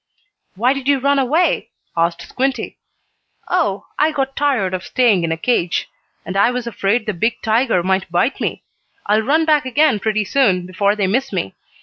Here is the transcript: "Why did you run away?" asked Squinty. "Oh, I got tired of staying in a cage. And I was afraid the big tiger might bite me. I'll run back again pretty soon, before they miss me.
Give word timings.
"Why 0.55 0.73
did 0.73 0.87
you 0.87 0.97
run 0.97 1.19
away?" 1.19 1.69
asked 1.95 2.23
Squinty. 2.23 2.79
"Oh, 3.47 3.85
I 3.99 4.11
got 4.11 4.35
tired 4.35 4.73
of 4.73 4.83
staying 4.83 5.23
in 5.23 5.31
a 5.31 5.37
cage. 5.37 5.87
And 6.25 6.35
I 6.35 6.49
was 6.49 6.65
afraid 6.65 7.05
the 7.05 7.13
big 7.13 7.39
tiger 7.43 7.83
might 7.83 8.11
bite 8.11 8.41
me. 8.41 8.63
I'll 9.05 9.21
run 9.21 9.45
back 9.45 9.63
again 9.63 9.99
pretty 9.99 10.25
soon, 10.25 10.65
before 10.65 10.95
they 10.95 11.05
miss 11.05 11.31
me. 11.31 11.53